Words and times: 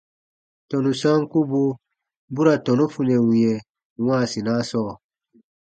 Tɔnu 0.69 0.91
sankubu 1.01 1.61
bu 2.33 2.41
ra 2.45 2.53
tɔnu 2.65 2.85
funɛ 2.93 3.15
wĩɛ 3.29 3.53
wãasinaa 4.05 4.61
sɔɔ. 4.69 4.91